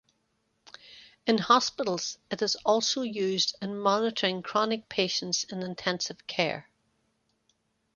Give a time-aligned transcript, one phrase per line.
[1.27, 6.67] In hospitals it is also used in monitoring chronic patients in intensive care.